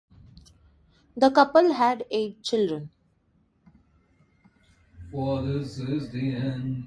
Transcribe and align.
The 1.15 1.29
couple 1.29 1.73
had 1.73 2.07
eight 2.09 2.41
children. 2.41 2.89